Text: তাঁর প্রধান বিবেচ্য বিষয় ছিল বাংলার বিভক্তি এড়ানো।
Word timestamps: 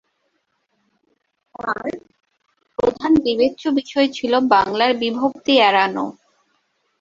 তাঁর 1.55 1.85
প্রধান 2.79 3.11
বিবেচ্য 3.25 3.63
বিষয় 3.79 4.07
ছিল 4.17 4.33
বাংলার 4.53 4.91
বিভক্তি 5.01 5.53
এড়ানো। 5.59 6.05